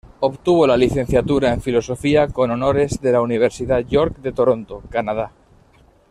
[0.21, 5.31] Obtuvo la licenciatura en filosofía con honores de la Universidad York de Toronto, Canadá.